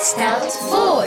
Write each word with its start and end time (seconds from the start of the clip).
Stelt 0.00 0.58
voor. 0.60 1.06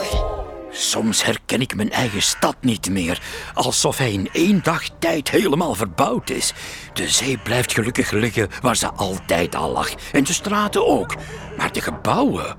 Soms 0.70 1.24
herken 1.24 1.60
ik 1.60 1.76
mijn 1.76 1.90
eigen 1.90 2.22
stad 2.22 2.56
niet 2.60 2.90
meer. 2.90 3.22
Alsof 3.54 3.98
hij 3.98 4.12
in 4.12 4.28
één 4.32 4.62
dag 4.62 4.82
tijd 4.98 5.30
helemaal 5.30 5.74
verbouwd 5.74 6.30
is. 6.30 6.52
De 6.92 7.08
zee 7.08 7.38
blijft 7.38 7.72
gelukkig 7.72 8.10
liggen 8.10 8.48
waar 8.62 8.76
ze 8.76 8.90
altijd 8.90 9.54
al 9.54 9.70
lag. 9.70 9.90
En 10.12 10.24
de 10.24 10.32
straten 10.32 10.86
ook. 10.86 11.14
Maar 11.56 11.72
de 11.72 11.80
gebouwen. 11.80 12.56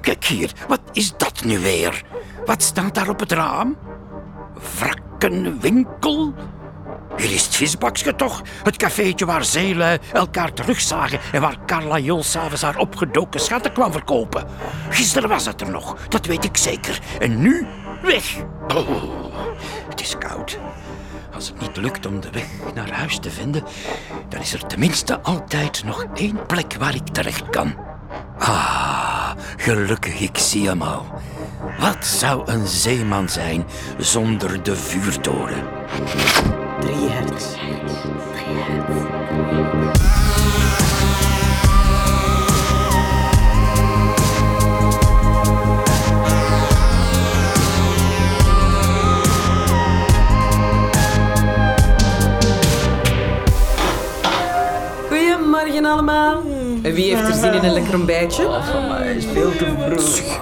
Kijk 0.00 0.24
hier, 0.24 0.52
wat 0.68 0.80
is 0.92 1.16
dat 1.16 1.44
nu 1.44 1.58
weer? 1.58 2.02
Wat 2.46 2.62
staat 2.62 2.94
daar 2.94 3.08
op 3.08 3.20
het 3.20 3.32
raam? 3.32 3.76
Wrakkenwinkel? 4.78 6.34
Hier 7.20 7.32
is 7.32 7.76
het 8.04 8.18
toch? 8.18 8.42
Het 8.62 8.76
cafeetje 8.76 9.26
waar 9.26 9.44
zeelui 9.44 9.98
elkaar 10.12 10.52
terugzagen 10.52 11.20
en 11.32 11.40
waar 11.40 11.56
Carla 11.66 11.98
Jol 11.98 12.22
s'avonds 12.22 12.62
haar 12.62 12.76
opgedoken 12.76 13.40
schatten 13.40 13.72
kwam 13.72 13.92
verkopen. 13.92 14.46
Gisteren 14.88 15.28
was 15.28 15.46
het 15.46 15.60
er 15.60 15.70
nog, 15.70 15.96
dat 16.08 16.26
weet 16.26 16.44
ik 16.44 16.56
zeker. 16.56 16.98
En 17.18 17.40
nu 17.40 17.66
weg. 18.02 18.36
Oh, 18.68 18.88
het 19.88 20.00
is 20.00 20.18
koud. 20.18 20.58
Als 21.34 21.48
het 21.48 21.60
niet 21.60 21.76
lukt 21.76 22.06
om 22.06 22.20
de 22.20 22.30
weg 22.30 22.46
naar 22.74 22.90
huis 22.90 23.18
te 23.18 23.30
vinden, 23.30 23.64
dan 24.28 24.40
is 24.40 24.52
er 24.52 24.66
tenminste 24.66 25.20
altijd 25.20 25.84
nog 25.84 26.06
één 26.14 26.46
plek 26.46 26.74
waar 26.78 26.94
ik 26.94 27.08
terecht 27.08 27.50
kan. 27.50 27.74
Ah, 28.38 29.30
gelukkig, 29.56 30.20
ik 30.20 30.38
zie 30.38 30.68
hem 30.68 30.82
al. 30.82 31.06
Wat 31.78 32.06
zou 32.06 32.50
een 32.50 32.66
zeeman 32.66 33.28
zijn 33.28 33.64
zonder 33.98 34.62
de 34.62 34.76
vuurtoren? 34.76 35.64
Drie 36.80 37.08
hertz. 37.08 37.56
Goedemorgen 55.08 55.84
allemaal. 55.84 56.59
En 56.82 56.94
wie 56.94 57.14
heeft 57.14 57.28
er 57.28 57.34
zin 57.34 57.52
in 57.52 57.64
een 57.64 57.72
lekker 57.72 57.94
ontbijtje? 57.94 58.62
is 59.16 59.24
veel 59.24 59.50
te 59.56 59.74
vroeg. 59.78 60.38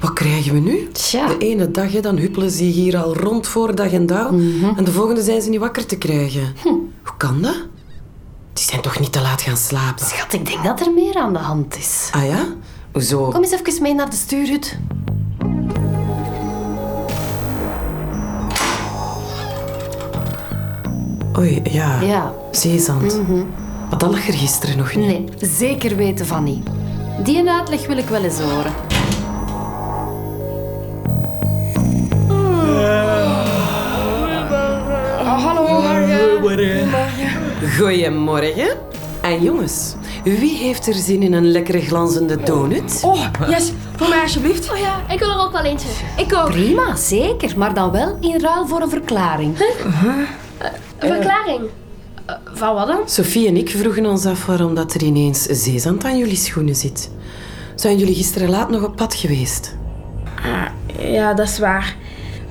Wat 0.00 0.12
krijgen 0.12 0.52
we 0.52 0.58
nu? 0.58 0.88
Tja. 0.92 1.26
De 1.26 1.38
ene 1.38 1.70
dag 1.70 1.92
hè, 1.92 2.00
dan 2.00 2.16
huppelen 2.16 2.50
ze 2.50 2.64
hier 2.64 2.96
al 2.96 3.16
rond 3.16 3.48
voor 3.48 3.74
dag 3.74 3.92
en 3.92 4.06
dauw. 4.06 4.28
En 4.76 4.84
de 4.84 4.92
volgende 4.92 5.22
zijn 5.22 5.42
ze 5.42 5.48
niet 5.48 5.60
wakker 5.60 5.86
te 5.86 5.96
krijgen. 5.96 6.54
Hoe 6.62 7.16
kan 7.16 7.42
dat? 7.42 7.56
Die 8.52 8.64
zijn 8.64 8.80
toch 8.80 9.00
niet 9.00 9.12
te 9.12 9.20
laat 9.20 9.42
gaan 9.42 9.56
slapen? 9.56 10.06
Schat, 10.06 10.32
ik 10.32 10.46
denk 10.46 10.64
dat 10.64 10.80
er 10.80 10.92
meer 10.92 11.14
aan 11.14 11.32
de 11.32 11.38
hand 11.38 11.76
is. 11.76 12.08
Ah 12.12 12.26
ja? 12.26 12.44
Hoezo? 12.92 13.28
Kom 13.28 13.42
eens 13.42 13.52
even 13.52 13.82
mee 13.82 13.94
naar 13.94 14.10
de 14.10 14.16
stuurhut. 14.16 14.78
Oei, 21.38 21.60
ja. 21.64 22.00
Ja. 22.00 22.34
Zeezand. 22.50 23.20
Maar 23.92 24.00
dat 24.00 24.10
lag 24.10 24.26
er 24.26 24.34
gisteren 24.34 24.76
nog 24.76 24.94
niet. 24.94 25.06
Nee, 25.06 25.24
zeker 25.38 25.96
weten 25.96 26.26
van 26.26 26.44
niet. 26.44 26.66
Die 27.24 27.50
uitleg 27.50 27.86
wil 27.86 27.96
ik 27.96 28.08
wel 28.08 28.24
eens 28.24 28.38
horen. 28.38 28.72
Goedemorgen. 37.78 38.76
En 39.20 39.42
jongens, 39.42 39.94
wie 40.24 40.56
heeft 40.56 40.86
er 40.86 40.94
zin 40.94 41.22
in 41.22 41.32
een 41.32 41.50
lekkere 41.50 41.80
glanzende 41.80 42.42
donut? 42.42 43.00
Oh, 43.04 43.26
yes, 43.48 43.72
voor 43.96 44.08
mij 44.08 44.20
alsjeblieft. 44.20 44.70
Oh 44.72 44.78
ja, 44.78 45.02
ik 45.08 45.18
wil 45.18 45.30
er 45.30 45.38
ook 45.38 45.52
wel 45.52 45.64
eentje. 45.64 45.88
Ik 46.16 46.34
ook. 46.34 46.50
Prima, 46.50 46.96
zeker. 46.96 47.58
Maar 47.58 47.74
dan 47.74 47.90
wel 47.90 48.16
in 48.20 48.40
ruil 48.40 48.66
voor 48.66 48.80
een 48.80 48.90
verklaring. 48.90 49.58
Een 50.98 51.08
verklaring. 51.08 51.60
Eh, 52.32 52.38
van 52.54 52.74
wat 52.74 52.86
dan? 52.86 53.00
Sophie 53.08 53.48
en 53.48 53.56
ik 53.56 53.70
vroegen 53.70 54.06
ons 54.06 54.26
af 54.26 54.46
waarom 54.46 54.74
dat 54.74 54.94
er 54.94 55.02
ineens 55.02 55.42
zeezand 55.42 56.04
aan 56.04 56.18
jullie 56.18 56.36
schoenen 56.36 56.74
zit. 56.74 57.10
Zijn 57.74 57.98
jullie 57.98 58.14
gisteren 58.14 58.50
laat 58.50 58.70
nog 58.70 58.82
op 58.82 58.96
pad 58.96 59.14
geweest? 59.14 59.76
Ja, 60.98 61.34
dat 61.34 61.48
is 61.48 61.58
waar. 61.58 61.96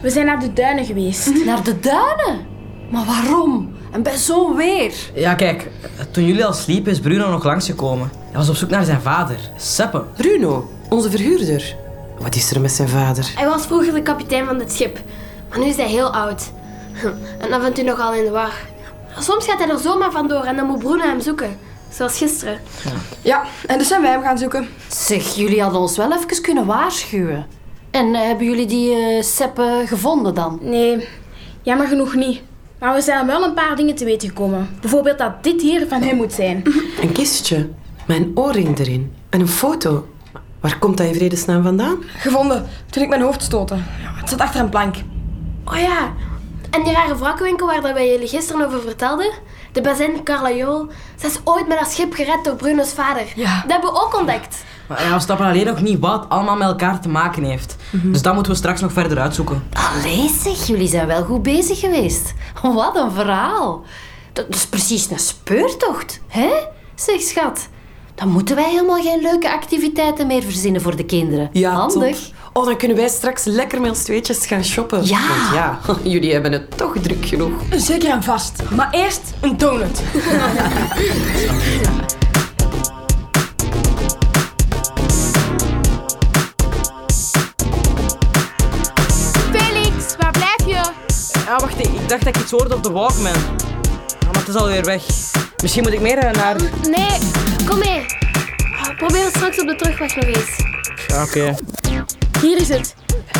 We 0.01 0.09
zijn 0.09 0.25
naar 0.25 0.39
de 0.39 0.53
duinen 0.53 0.85
geweest. 0.85 1.31
Naar 1.45 1.63
de 1.63 1.79
duinen? 1.79 2.45
Maar 2.91 3.05
waarom? 3.05 3.71
En 3.91 4.03
bij 4.03 4.17
zo'n 4.17 4.55
weer? 4.55 4.93
Ja, 5.13 5.33
kijk, 5.33 5.69
toen 6.11 6.25
jullie 6.25 6.45
al 6.45 6.53
sliepen 6.53 6.91
is 6.91 6.99
Bruno 6.99 7.29
nog 7.29 7.43
langsgekomen. 7.43 8.11
Hij 8.13 8.37
was 8.37 8.49
op 8.49 8.55
zoek 8.55 8.69
naar 8.69 8.85
zijn 8.85 9.01
vader, 9.01 9.37
Seppe. 9.57 10.03
Bruno, 10.17 10.69
onze 10.89 11.09
verhuurder. 11.09 11.75
Wat 12.19 12.35
is 12.35 12.51
er 12.51 12.61
met 12.61 12.71
zijn 12.71 12.89
vader? 12.89 13.31
Hij 13.35 13.47
was 13.47 13.65
vroeger 13.65 13.93
de 13.93 14.01
kapitein 14.01 14.45
van 14.45 14.57
dit 14.57 14.71
schip. 14.71 14.99
Maar 15.49 15.59
nu 15.59 15.65
is 15.65 15.75
hij 15.75 15.87
heel 15.87 16.13
oud. 16.13 16.51
En 17.41 17.49
dan 17.49 17.61
vindt 17.61 17.79
u 17.79 17.83
nogal 17.83 18.13
in 18.13 18.23
de 18.23 18.29
war. 18.31 18.53
Soms 19.19 19.45
gaat 19.45 19.59
hij 19.59 19.69
er 19.69 19.79
zomaar 19.79 20.11
vandoor 20.11 20.43
en 20.43 20.55
dan 20.55 20.65
moet 20.65 20.79
Bruno 20.79 21.03
hem 21.03 21.21
zoeken. 21.21 21.57
Zoals 21.89 22.17
gisteren. 22.17 22.59
Ja, 23.21 23.43
en 23.67 23.77
dus 23.77 23.87
zijn 23.87 24.01
wij 24.01 24.11
hem 24.11 24.21
gaan 24.21 24.37
zoeken. 24.37 24.67
Zeg, 24.87 25.35
jullie 25.35 25.61
hadden 25.61 25.81
ons 25.81 25.97
wel 25.97 26.13
even 26.13 26.41
kunnen 26.41 26.65
waarschuwen. 26.65 27.45
En 27.91 28.15
eh, 28.15 28.21
hebben 28.21 28.45
jullie 28.45 28.65
die 28.65 28.95
eh 28.95 29.23
seppen 29.23 29.87
gevonden 29.87 30.33
dan? 30.33 30.59
Nee, 30.61 31.07
jammer 31.61 31.87
genoeg 31.87 32.15
niet. 32.15 32.41
Maar 32.79 32.93
we 32.93 33.01
zijn 33.01 33.25
wel 33.27 33.43
een 33.43 33.53
paar 33.53 33.75
dingen 33.75 33.95
te 33.95 34.05
weten 34.05 34.27
gekomen. 34.27 34.69
Bijvoorbeeld 34.81 35.17
dat 35.17 35.43
dit 35.43 35.61
hier 35.61 35.87
van 35.87 36.01
hem 36.01 36.15
moet 36.15 36.33
zijn. 36.33 36.63
Een 37.01 37.11
kistje. 37.11 37.69
Mijn 38.05 38.31
oorring 38.35 38.79
erin. 38.79 39.13
En 39.29 39.39
een 39.39 39.47
foto. 39.47 40.07
Waar 40.59 40.79
komt 40.79 40.97
dat 40.97 41.07
in 41.07 41.13
vredesnaam 41.13 41.63
vandaan? 41.63 41.97
Gevonden 42.17 42.65
toen 42.89 43.03
ik 43.03 43.09
mijn 43.09 43.21
hoofd 43.21 43.43
stootte. 43.43 43.75
Ja, 43.75 43.81
het 44.13 44.29
zat 44.29 44.39
achter 44.39 44.61
een 44.61 44.69
plank. 44.69 44.95
Oh 45.65 45.77
ja. 45.77 46.13
En 46.71 46.83
die 46.83 46.93
rare 46.93 47.17
wrakkenwinkel 47.17 47.67
waar 47.67 47.81
dat 47.81 47.93
wij 47.93 48.11
jullie 48.11 48.27
gisteren 48.27 48.65
over 48.65 48.81
vertelden. 48.81 49.31
De 49.71 49.81
bazin 49.81 50.23
Carla 50.23 50.51
Jol. 50.51 50.87
Ze 51.19 51.27
is 51.27 51.39
ooit 51.43 51.67
met 51.67 51.79
dat 51.79 51.91
schip 51.91 52.13
gered 52.13 52.43
door 52.43 52.55
Bruno's 52.55 52.93
vader. 52.93 53.23
Ja. 53.35 53.61
Dat 53.61 53.71
hebben 53.71 53.93
we 53.93 54.01
ook 54.01 54.17
ontdekt. 54.17 54.63
Maar 54.87 55.03
ja, 55.03 55.13
we 55.13 55.19
snappen 55.19 55.45
alleen 55.45 55.65
nog 55.65 55.81
niet 55.81 55.99
wat 55.99 56.25
allemaal 56.29 56.55
met 56.55 56.67
elkaar 56.67 56.99
te 56.99 57.09
maken 57.09 57.43
heeft. 57.43 57.75
Dus 57.91 58.21
dat 58.21 58.33
moeten 58.33 58.51
we 58.51 58.57
straks 58.57 58.81
nog 58.81 58.91
verder 58.91 59.19
uitzoeken. 59.19 59.63
Allee 59.73 60.29
zeg, 60.43 60.67
jullie 60.67 60.87
zijn 60.87 61.07
wel 61.07 61.23
goed 61.23 61.43
bezig 61.43 61.79
geweest. 61.79 62.33
Wat 62.61 62.95
een 62.95 63.11
verhaal. 63.11 63.83
Dat 64.33 64.45
is 64.49 64.65
precies 64.65 65.09
een 65.09 65.19
speurtocht, 65.19 66.21
hè? 66.27 66.49
Zeg, 66.95 67.21
schat. 67.21 67.67
Dan 68.15 68.29
moeten 68.29 68.55
wij 68.55 68.69
helemaal 68.69 69.01
geen 69.01 69.21
leuke 69.21 69.51
activiteiten 69.51 70.27
meer 70.27 70.43
verzinnen 70.43 70.81
voor 70.81 70.95
de 70.95 71.05
kinderen. 71.05 71.49
Handig. 71.63 72.17
top. 72.17 72.33
Oh, 72.53 72.65
dan 72.65 72.77
kunnen 72.77 72.97
wij 72.97 73.09
straks 73.09 73.43
lekker 73.43 73.81
met 73.81 73.89
ons 73.89 74.03
tweetjes 74.03 74.45
gaan 74.45 74.63
shoppen. 74.63 75.05
Ja. 75.05 75.19
Want 75.27 75.53
ja, 75.53 75.79
jullie 76.11 76.33
hebben 76.33 76.51
het 76.51 76.77
toch 76.77 76.95
druk 77.01 77.25
genoeg. 77.25 77.53
Zeker 77.75 78.09
en 78.09 78.23
vast. 78.23 78.61
Maar 78.75 78.89
eerst 78.91 79.21
een 79.41 79.57
donut. 79.57 80.01
Felix, 89.51 90.15
waar 90.17 90.31
blijf 90.31 90.65
je? 90.65 90.91
Ja, 91.45 91.57
wacht, 91.59 91.79
ik 91.79 91.85
ik 91.85 92.09
dacht 92.09 92.23
dat 92.23 92.35
ik 92.35 92.41
iets 92.41 92.51
hoorde 92.51 92.75
op 92.75 92.83
de 92.83 92.91
Walkman. 92.91 93.31
Maar 94.25 94.35
het 94.39 94.47
is 94.47 94.55
alweer 94.55 94.83
weg. 94.83 95.03
Misschien 95.61 95.83
moet 95.83 95.93
ik 95.93 96.01
meer 96.01 96.17
eh, 96.17 96.33
naar... 96.33 96.55
Nee, 96.89 97.17
kom 97.65 97.79
mee. 97.79 98.05
Probeer 98.97 99.23
het 99.23 99.35
straks 99.35 99.61
op 99.61 99.67
de 99.67 99.75
terugweg 99.75 100.15
nog 100.15 100.25
eens. 100.25 100.55
Ja, 101.07 101.23
oké. 101.23 101.55
Hier 102.41 102.57
is 102.57 102.69
het. 102.69 102.95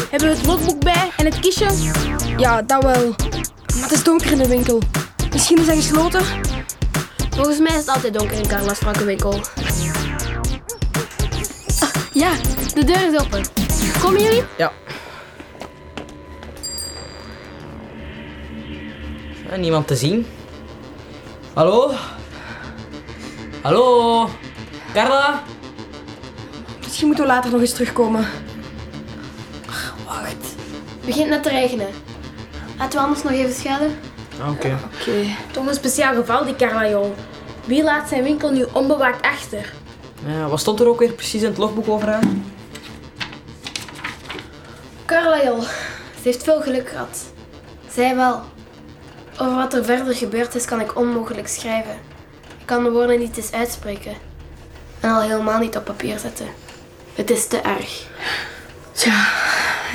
Hebben 0.10 0.30
we 0.30 0.36
het 0.36 0.46
logboek 0.46 0.84
bij 0.84 1.12
en 1.18 1.26
het 1.26 1.40
kistje? 1.40 1.70
Ja, 2.38 2.62
dat 2.62 2.84
wel. 2.84 3.16
Maar 3.74 3.82
het 3.82 3.92
is 3.92 4.04
donker 4.04 4.32
in 4.32 4.38
de 4.38 4.48
winkel. 4.48 4.82
Misschien 5.32 5.58
is 5.58 5.66
hij 5.68 5.76
gesloten? 5.76 6.22
Volgens 7.30 7.60
mij 7.60 7.72
is 7.72 7.78
het 7.78 7.88
altijd 7.88 8.14
donker 8.14 8.38
in 8.38 8.48
Carla's 8.48 8.80
wrakkenwinkel. 8.80 9.34
Ah, 11.80 11.90
ja, 12.14 12.32
de 12.74 12.84
deur 12.84 13.14
is 13.14 13.20
open. 13.20 13.44
Komen 14.02 14.24
jullie? 14.24 14.44
Ja. 14.58 14.72
Ja, 19.50 19.56
niemand 19.56 19.88
te 19.88 19.96
zien. 19.96 20.28
Hallo? 21.54 21.92
Hallo? 23.62 24.30
Carla? 24.94 25.44
Misschien 26.84 27.08
moeten 27.08 27.26
we 27.26 27.32
later 27.32 27.52
nog 27.52 27.62
eens 27.62 27.74
terugkomen. 27.74 28.28
Begint 31.06 31.30
net 31.30 31.44
te 31.44 31.50
regenen. 31.50 31.90
Laten 32.78 33.00
we 33.00 33.06
anders 33.06 33.24
nog 33.24 33.32
even 33.32 33.54
schuilen. 33.54 34.00
Oké. 34.50 34.78
Toch 35.52 35.68
een 35.68 35.74
speciaal 35.74 36.14
geval, 36.16 36.46
die 36.46 36.56
Carla 36.56 37.02
Wie 37.66 37.84
laat 37.84 38.10
zijn 38.10 38.24
winkel 38.24 38.52
nu 38.52 38.66
onbewaakt 38.74 39.26
achter? 39.26 39.74
Ja, 40.26 40.48
wat 40.48 40.60
stond 40.60 40.80
er 40.80 40.88
ook 40.88 41.00
weer 41.00 41.14
precies 41.14 41.42
in 41.42 41.48
het 41.48 41.58
logboek 41.58 41.90
over 41.90 42.08
haar? 42.08 42.24
Ze 46.22 46.28
heeft 46.28 46.44
veel 46.44 46.62
geluk 46.62 46.90
gehad. 46.90 47.24
Zij 47.94 48.16
wel. 48.16 48.42
Over 49.38 49.56
wat 49.56 49.74
er 49.74 49.86
verder 49.86 50.16
gebeurd 50.16 50.56
is, 50.56 50.66
kan 50.66 50.82
ik 50.82 50.98
onmogelijk 50.98 51.48
schrijven. 51.48 52.00
Ik 52.60 52.66
kan 52.66 52.84
de 52.84 52.92
woorden 52.92 53.20
niet 53.20 53.38
eens 53.38 53.52
uitspreken. 53.52 54.14
En 55.00 55.10
al 55.10 55.22
helemaal 55.22 55.60
niet 55.60 55.78
op 55.78 55.86
papier 55.86 56.20
zetten. 56.20 56.48
Het 57.14 57.30
is 57.30 57.48
te 57.48 57.58
erg. 57.58 58.08
Tja, 58.92 59.28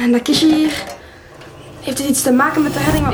en 0.00 0.12
dat 0.12 0.22
kistje 0.22 0.54
hier... 0.54 0.94
Heeft 1.86 1.98
het 1.98 2.08
iets 2.08 2.22
te 2.22 2.32
maken 2.32 2.62
met 2.62 2.72
de 2.72 2.78
redding 2.78 3.04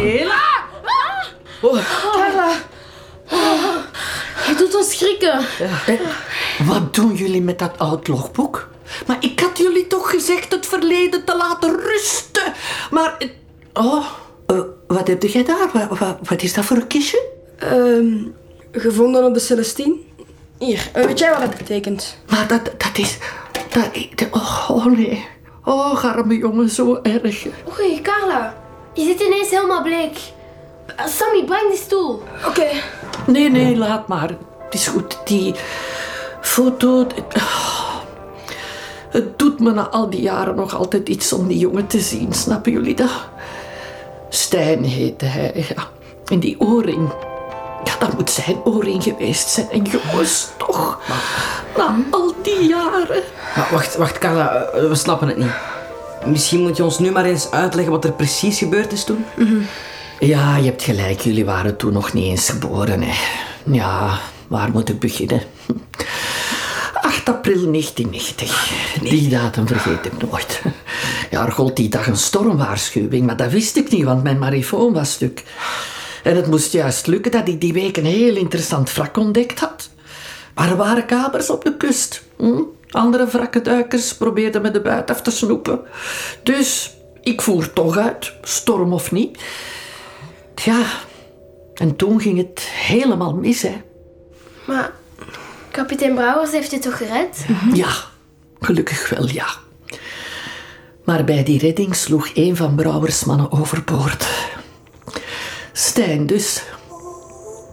van... 1.61 1.81
Carla! 2.13 2.53
Oh, 3.31 3.77
je 4.49 4.55
doet 4.57 4.77
ons 4.77 4.91
schrikken. 4.99 5.45
Wat 6.67 6.95
doen 6.95 7.15
jullie 7.15 7.43
met 7.43 7.59
dat 7.59 7.79
oud 7.79 8.09
logboek? 8.09 8.69
Maar 9.07 9.17
ik 9.21 9.41
had 9.41 9.59
jullie 9.59 9.87
toch 9.87 10.11
gezegd 10.11 10.53
het 10.53 10.67
verleden 10.67 11.25
te 11.25 11.37
laten 11.37 11.81
rusten. 11.81 12.53
Maar... 12.91 13.17
Oh, 13.73 14.07
eh, 14.47 14.61
wat 14.87 15.09
heb 15.09 15.23
jij 15.23 15.45
daar? 15.45 15.71
Wat, 15.73 15.99
wat, 15.99 16.17
wat 16.23 16.43
is 16.43 16.55
dat 16.55 16.65
voor 16.65 16.77
een 16.77 16.87
kistje? 16.87 17.23
Ehm, 17.59 18.17
gevonden 18.73 19.25
op 19.25 19.35
de 19.35 19.41
Celestine. 19.41 19.97
Hier, 20.59 20.91
eh, 20.93 21.05
weet 21.05 21.19
jij 21.19 21.31
wat 21.31 21.41
dat 21.41 21.57
betekent? 21.57 22.19
Maar 22.29 22.49
dat, 22.49 22.65
dat 22.65 22.99
is... 22.99 23.19
Dat, 23.71 24.29
oh, 24.31 24.71
oh 24.71 24.87
nee. 24.87 25.27
Oh, 25.65 26.05
arme 26.05 26.37
jongen, 26.37 26.69
zo 26.69 27.01
erg. 27.03 27.47
Oei, 27.79 28.01
Carla. 28.01 28.62
Je 28.95 29.05
zit 29.05 29.21
ineens 29.21 29.51
helemaal 29.51 29.83
bleek. 29.83 30.19
Sammy, 31.07 31.45
breng 31.45 31.69
die 31.69 31.79
stoel. 31.79 32.23
Oké. 32.47 32.67
Nee, 33.27 33.51
nee, 33.51 33.77
laat 33.77 34.09
maar. 34.09 34.29
Het 34.65 34.75
is 34.75 34.87
goed. 34.87 35.19
Die 35.25 35.55
foto... 36.41 36.99
het- 36.99 37.35
ah. 37.35 37.81
Het 39.11 39.39
doet 39.39 39.61
me 39.61 39.73
na 39.73 39.89
al 39.89 40.11
die 40.11 40.21
jaren 40.21 40.55
nog 40.55 40.75
altijd 40.75 41.09
iets 41.09 41.33
om 41.33 41.49
die 41.49 41.59
jongen 41.59 41.87
te 41.87 42.01
zien. 42.01 42.33
Snappen 42.33 42.73
jullie 42.73 42.95
dat? 42.95 43.11
Stijn 44.29 44.85
heette 44.85 45.25
hij, 45.25 45.65
ja. 45.69 45.83
En 46.27 46.39
die 46.41 46.61
oorring... 46.61 47.09
Ja, 47.85 47.93
dat 47.99 48.13
moet 48.19 48.31
zijn 48.31 48.57
oorring 48.65 49.03
geweest 49.03 49.49
zijn. 49.49 49.71
En 49.71 49.83
jongens, 49.83 50.49
toch? 50.59 50.99
Na 51.77 51.97
al 52.11 52.33
die 52.43 52.67
jaren... 52.69 53.23
Maar 53.57 53.69
wacht, 53.73 53.97
wacht, 53.97 54.19
Carla, 54.19 54.53
eh, 54.55 54.89
we 54.89 54.95
snappen 54.95 55.29
het 55.29 55.37
niet. 55.37 55.51
Misschien 56.27 56.61
moet 56.61 56.77
je 56.77 56.85
ons 56.85 56.99
nu 56.99 57.11
maar 57.11 57.25
eens 57.25 57.51
uitleggen 57.51 57.93
wat 57.93 58.05
er 58.05 58.13
precies 58.13 58.59
gebeurd 58.59 58.93
is 58.93 59.05
toen? 59.05 59.25
Ja, 60.21 60.57
je 60.57 60.65
hebt 60.65 60.83
gelijk. 60.83 61.21
Jullie 61.21 61.45
waren 61.45 61.77
toen 61.77 61.93
nog 61.93 62.13
niet 62.13 62.25
eens 62.25 62.49
geboren. 62.49 63.03
Hè. 63.03 63.13
Ja, 63.65 64.19
waar 64.47 64.71
moet 64.71 64.89
ik 64.89 64.99
beginnen? 64.99 65.43
8 67.03 67.29
april 67.29 67.71
1990. 67.71 69.01
Die 69.01 69.29
datum 69.29 69.67
vergeet 69.67 70.05
ik 70.07 70.31
nooit. 70.31 70.63
Ja, 71.31 71.47
er 71.47 71.53
gold 71.53 71.77
die 71.77 71.89
dag 71.89 72.07
een 72.07 72.17
stormwaarschuwing, 72.17 73.27
maar 73.27 73.37
dat 73.37 73.51
wist 73.51 73.77
ik 73.77 73.91
niet, 73.91 74.05
want 74.05 74.23
mijn 74.23 74.39
marifoon 74.39 74.93
was 74.93 75.13
stuk. 75.13 75.43
En 76.23 76.37
het 76.37 76.47
moest 76.47 76.73
juist 76.73 77.07
lukken 77.07 77.31
dat 77.31 77.49
ik 77.49 77.61
die 77.61 77.73
week 77.73 77.97
een 77.97 78.05
heel 78.05 78.37
interessant 78.37 78.95
wrak 78.95 79.17
ontdekt 79.17 79.61
had. 79.61 79.91
Maar 80.55 80.71
er 80.71 80.77
waren 80.77 81.07
kamers 81.07 81.51
op 81.51 81.65
de 81.65 81.77
kust. 81.77 82.23
Hm? 82.37 82.63
Andere 82.93 83.27
wrakkenduikers 83.27 84.15
probeerden 84.15 84.63
me 84.63 84.71
de 84.71 84.81
buit 84.81 85.11
af 85.11 85.23
te 85.23 85.31
snoepen. 85.31 85.81
Dus 86.43 86.97
ik 87.21 87.41
voer 87.43 87.73
toch 87.73 87.97
uit, 87.97 88.33
storm 88.43 88.93
of 88.93 89.13
niet. 89.13 89.43
Ja, 90.65 90.85
en 91.75 91.97
toen 91.97 92.21
ging 92.21 92.39
het 92.39 92.61
helemaal 92.61 93.35
mis, 93.35 93.63
hè. 93.63 93.83
Maar 94.67 94.93
kapitein 95.71 96.15
Brouwers 96.15 96.51
heeft 96.51 96.71
je 96.71 96.79
toch 96.79 96.97
gered? 96.97 97.47
Ja, 97.73 97.91
gelukkig 98.61 99.09
wel, 99.09 99.29
ja. 99.29 99.47
Maar 101.05 101.25
bij 101.25 101.43
die 101.43 101.59
redding 101.59 101.97
sloeg 101.97 102.31
een 102.35 102.57
van 102.57 102.75
Brouwers 102.75 103.25
mannen 103.25 103.53
overboord. 103.53 104.27
Stijn 105.73 106.27
dus. 106.27 106.63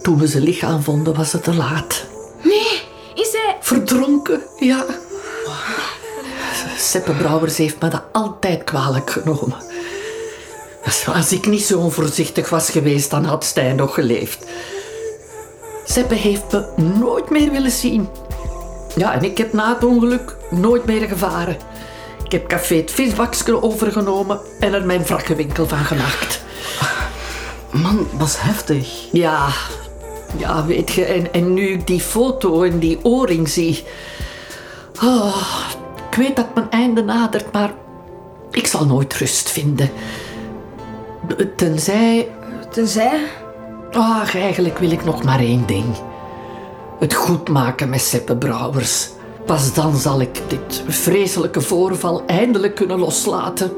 Toen 0.02 0.18
we 0.18 0.26
zijn 0.26 0.42
lichaam 0.42 0.82
vonden, 0.82 1.14
was 1.14 1.32
het 1.32 1.42
te 1.42 1.54
laat. 1.54 2.06
Nee, 2.42 2.82
is 3.14 3.32
hij... 3.32 3.56
Verdronken, 3.60 4.42
ja. 4.58 4.84
Seppe 6.80 7.12
Brouwers 7.12 7.56
heeft 7.56 7.80
me 7.80 7.88
dat 7.88 8.02
altijd 8.12 8.64
kwalijk 8.64 9.10
genomen. 9.10 9.56
Als 11.14 11.32
ik 11.32 11.46
niet 11.46 11.62
zo 11.62 11.78
onvoorzichtig 11.78 12.48
was 12.48 12.70
geweest, 12.70 13.10
dan 13.10 13.24
had 13.24 13.44
Stijn 13.44 13.76
nog 13.76 13.94
geleefd. 13.94 14.46
Seppe 15.84 16.14
heeft 16.14 16.50
me 16.50 16.72
nooit 16.76 17.30
meer 17.30 17.50
willen 17.50 17.70
zien. 17.70 18.08
Ja, 18.96 19.12
en 19.12 19.24
ik 19.24 19.38
heb 19.38 19.52
na 19.52 19.74
het 19.74 19.84
ongeluk 19.84 20.36
nooit 20.50 20.84
meer 20.84 21.08
gevaren. 21.08 21.56
Ik 22.24 22.32
heb 22.32 22.46
café 22.46 22.76
het 22.76 22.90
overgenomen 23.62 24.40
en 24.60 24.74
er 24.74 24.86
mijn 24.86 25.04
wrakkenwinkel 25.04 25.66
van 25.66 25.84
gemaakt. 25.84 26.42
Man, 27.70 28.08
is 28.28 28.36
heftig. 28.36 29.12
Ja, 29.12 29.48
ja, 30.36 30.66
weet 30.66 30.90
je, 30.90 31.04
en, 31.04 31.32
en 31.32 31.54
nu 31.54 31.68
ik 31.68 31.86
die 31.86 32.00
foto 32.00 32.62
en 32.62 32.78
die 32.78 32.98
oorring 33.02 33.48
zie. 33.48 33.84
Oh, 35.02 35.70
ik 36.10 36.16
weet 36.16 36.36
dat 36.36 36.54
mijn 36.54 36.70
einde 36.70 37.02
nadert, 37.02 37.52
maar 37.52 37.72
ik 38.50 38.66
zal 38.66 38.86
nooit 38.86 39.14
rust 39.14 39.50
vinden. 39.50 39.90
Tenzij, 41.56 42.28
Tenzij... 42.70 43.20
ach, 43.92 44.36
eigenlijk 44.36 44.78
wil 44.78 44.90
ik 44.90 45.04
nog 45.04 45.22
maar 45.22 45.38
één 45.38 45.66
ding. 45.66 45.84
Het 46.98 47.14
goed 47.14 47.48
maken 47.48 47.88
met 47.88 48.00
Seppe 48.00 48.36
Brouwers. 48.36 49.08
Pas 49.46 49.74
dan 49.74 49.96
zal 49.96 50.20
ik 50.20 50.42
dit 50.48 50.82
vreselijke 50.88 51.60
voorval 51.60 52.22
eindelijk 52.26 52.74
kunnen 52.74 52.98
loslaten. 52.98 53.72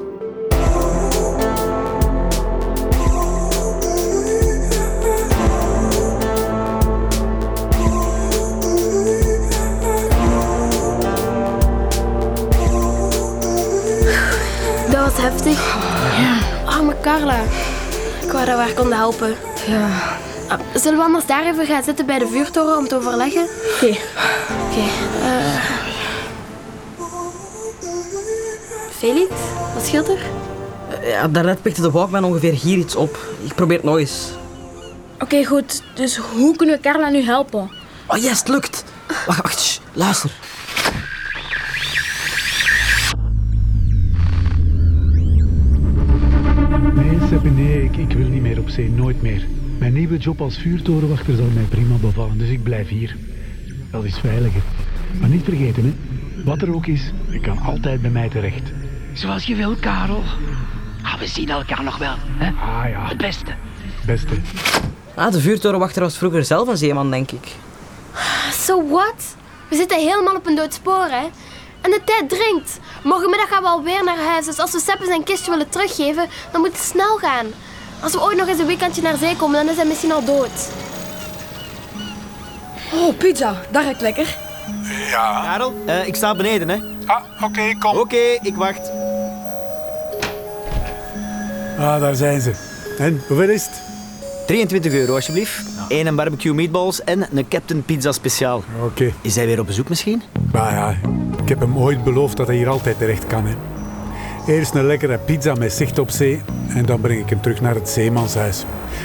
Heftig. 15.23 15.59
Arme 16.67 16.95
Carla. 17.03 17.41
Ik 18.23 18.33
wou 18.33 18.45
dat 18.47 18.57
we 18.57 18.63
haar 18.63 18.73
konden 18.73 18.99
helpen. 18.99 19.37
Ja. 19.67 19.89
Ah, 20.49 20.59
Zullen 20.75 20.99
we 20.99 21.05
anders 21.05 21.27
daar 21.27 21.45
even 21.47 21.67
gaan 21.67 21.83
zitten 21.83 22.07
bij 22.07 22.19
de 22.19 22.27
vuurtoren 22.29 22.77
om 22.79 22.89
te 22.89 22.97
overleggen? 22.97 23.43
Oké. 23.75 23.87
Oké. 23.87 24.85
eh. 25.23 25.65
Felix, 28.99 29.31
wat 29.75 29.85
scheelt 29.87 30.09
er? 30.09 30.19
Ja, 31.09 31.29
daarnet 31.29 31.63
pikte 31.63 31.81
de 31.81 31.91
Walkman 31.91 32.25
ongeveer 32.25 32.53
hier 32.53 32.79
iets 32.79 32.95
op. 32.97 33.19
Ik 33.45 33.55
probeer 33.55 33.77
het 33.77 33.87
nog 33.87 33.99
eens. 33.99 34.29
Oké, 35.21 35.45
goed. 35.45 35.83
Dus 35.95 36.17
hoe 36.17 36.57
kunnen 36.57 36.77
we 36.77 36.83
Carla 36.83 37.09
nu 37.09 37.23
helpen? 37.25 37.71
Oh 38.07 38.17
yes, 38.19 38.39
het 38.39 38.49
lukt. 38.49 38.85
Wacht, 39.27 39.43
wacht, 39.43 39.61
shh, 39.61 39.79
luister. 39.93 40.31
Zee, 48.73 48.91
nooit 48.91 49.23
meer. 49.23 49.47
Mijn 49.79 49.93
nieuwe 49.93 50.17
job 50.17 50.41
als 50.41 50.59
vuurtorenwachter 50.59 51.37
zal 51.37 51.47
mij 51.55 51.62
prima 51.62 51.95
bevallen, 51.95 52.38
dus 52.38 52.49
ik 52.49 52.62
blijf 52.62 52.88
hier. 52.88 53.17
Dat 53.91 54.05
is 54.05 54.19
veiliger. 54.19 54.62
Maar 55.21 55.29
niet 55.29 55.45
vergeten, 55.45 55.85
hè. 55.85 55.93
Wat 56.45 56.62
er 56.62 56.75
ook 56.75 56.87
is, 56.87 57.11
je 57.29 57.41
kan 57.41 57.59
altijd 57.59 58.02
bij 58.02 58.11
mij 58.11 58.29
terecht. 58.29 58.73
Zoals 59.12 59.45
je 59.45 59.55
wil, 59.55 59.75
Karel. 59.81 60.23
Ah, 61.02 61.19
we 61.19 61.26
zien 61.26 61.49
elkaar 61.49 61.83
nog 61.85 61.99
wel, 61.99 62.14
hè? 62.19 62.47
Ah 62.47 62.91
ja, 62.91 63.09
Het 63.09 63.17
beste. 63.17 63.52
beste. 64.07 64.35
Ah, 65.14 65.33
de 65.33 65.41
vuurtorenwachter 65.41 66.02
was 66.02 66.19
vroeger 66.19 66.45
zelf 66.45 66.69
een 66.69 66.76
zeeman, 66.76 67.11
denk 67.11 67.31
ik. 67.31 67.49
So 68.52 68.88
what? 68.88 69.37
We 69.69 69.76
zitten 69.76 69.99
helemaal 69.99 70.35
op 70.37 70.47
een 70.47 70.55
dood 70.57 70.75
spoor, 70.75 71.07
hè? 71.11 71.26
En 71.81 71.91
de 71.91 72.00
tijd 72.05 72.29
dringt. 72.29 72.81
Morgenmiddag 73.05 73.49
gaan 73.49 73.62
we 73.62 73.69
alweer 73.69 74.05
naar 74.05 74.19
huis, 74.19 74.45
dus 74.45 74.59
als 74.59 74.73
we 74.73 74.81
Seppe 74.81 75.05
zijn 75.05 75.25
kistje 75.25 75.50
willen 75.50 75.69
teruggeven, 75.69 76.26
dan 76.52 76.61
moet 76.61 76.73
het 76.73 76.81
snel 76.81 77.17
gaan. 77.17 77.47
Als 78.02 78.12
we 78.12 78.23
ooit 78.23 78.37
nog 78.37 78.49
eens 78.49 78.59
een 78.59 78.66
weekendje 78.66 79.02
naar 79.02 79.16
zee 79.16 79.37
komen, 79.37 79.56
dan 79.59 79.68
is 79.68 79.76
hij 79.76 79.87
misschien 79.87 80.12
al 80.12 80.25
dood. 80.25 80.71
Oh, 82.94 83.16
pizza. 83.16 83.61
Dat 83.71 83.82
ruikt 83.82 84.00
lekker. 84.00 84.37
Karel, 85.11 85.75
eh, 85.87 86.06
ik 86.06 86.14
sta 86.14 86.35
beneden, 86.35 86.68
hè. 86.68 86.76
Ah, 87.06 87.23
oké, 87.42 87.78
kom. 87.78 87.97
Oké, 87.97 88.38
ik 88.42 88.54
wacht. 88.54 88.90
Ah, 91.78 92.00
daar 92.00 92.14
zijn 92.14 92.40
ze. 92.40 92.52
En, 92.99 93.23
hoeveel 93.28 93.49
is 93.49 93.64
het? 93.64 93.82
23 94.47 94.92
euro, 94.92 95.14
alsjeblieft. 95.14 95.62
Eén 95.88 96.06
een 96.06 96.16
barbecue 96.16 96.54
meatballs 96.54 97.04
en 97.04 97.26
een 97.37 97.49
Captain 97.49 97.85
Pizza 97.85 98.12
speciaal. 98.12 98.62
Oké. 98.85 99.12
Is 99.21 99.37
hij 99.37 99.47
weer 99.47 99.61
op 99.61 99.66
bezoek 99.66 99.88
misschien? 99.88 100.23
Maar 100.52 100.73
ja, 100.73 100.97
ik 101.42 101.49
heb 101.49 101.61
hem 101.61 101.78
ooit 101.78 102.04
beloofd 102.04 102.37
dat 102.37 102.47
hij 102.47 102.56
hier 102.56 102.68
altijd 102.68 102.99
terecht 102.99 103.26
kan, 103.26 103.47
hè. 103.47 103.54
Eerst 104.47 104.75
een 104.75 104.87
lekkere 104.87 105.18
pizza 105.18 105.54
met 105.54 105.73
zicht 105.73 105.99
op 105.99 106.11
zee 106.11 106.42
en 106.75 106.87
dan 106.87 107.00
breng 107.00 107.21
ik 107.21 107.29
hem 107.31 107.41
terug 107.41 107.61
naar 107.61 107.75
het 107.75 107.88
zeemanshuis. 107.88 108.64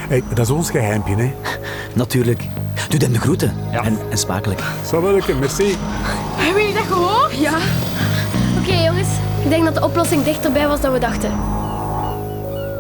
Hey, 0.10 0.24
dat 0.30 0.46
is 0.46 0.50
ons 0.52 0.70
geheimpje, 0.70 1.16
hè. 1.16 1.34
Natuurlijk. 1.94 2.44
Doe 2.90 3.00
hem 3.00 3.12
de 3.14 3.20
groeten. 3.20 3.54
En, 3.72 3.98
en 4.10 4.18
smakelijk. 4.18 4.60
Zo 4.90 5.02
wel, 5.02 5.20
merci. 5.40 5.76
Hebben 6.36 6.62
jullie 6.62 6.78
dat 6.78 6.86
gehoord? 6.98 7.38
Ja. 7.38 7.54
Oké, 8.62 8.74
jongens. 8.86 9.08
Ik 9.44 9.50
denk 9.50 9.64
dat 9.66 9.76
de 9.76 9.84
oplossing 9.84 10.24
dichterbij 10.24 10.68
was 10.68 10.82
dan 10.82 10.92
we 10.92 11.00
dachten. 11.00 11.32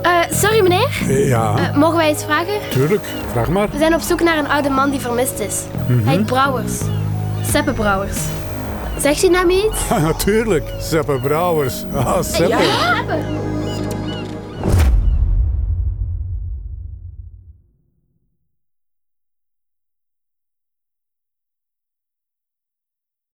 Eh, 0.01 0.11
sorry, 0.29 0.61
meneer. 0.61 1.01
Eh, 1.07 1.27
Ja, 1.27 1.55
Eh, 1.57 1.75
mogen 1.77 1.97
wij 1.97 2.11
iets 2.11 2.23
vragen? 2.23 2.53
tuurlijk. 2.69 3.05
Vraag 3.31 3.49
maar. 3.49 3.69
We 3.71 3.77
zijn 3.77 3.93
op 3.93 4.01
zoek 4.01 4.21
naar 4.21 4.37
een 4.37 4.47
oude 4.49 4.69
man 4.69 4.89
die 4.89 4.99
vermist 4.99 5.39
is. 5.39 5.61
Hij 6.03 6.13
heet 6.15 6.25
Brouwers. 6.25 6.73
Seppe 7.51 7.71
Brouwers. 7.73 8.17
Zegt 8.99 9.21
hij 9.21 9.29
nou 9.29 9.49
iets? 9.51 9.77
Natuurlijk, 10.01 10.69
Seppe 10.79 11.19
Brouwers. 11.21 11.85
Ah, 11.95 12.21
Seppe. 12.21 12.47
Ja. 12.47 13.03